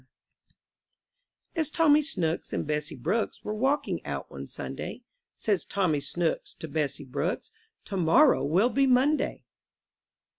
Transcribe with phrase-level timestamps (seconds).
[1.53, 4.31] 45 MY BOOK HOUSE A S Tommy Snooks and Bessie Brooks ^^ Were walking out
[4.31, 5.03] one Sunday,
[5.35, 7.51] Says Tommy Snooks to Bessie Brooks,
[7.85, 9.43] Tomorrow will be Monday!"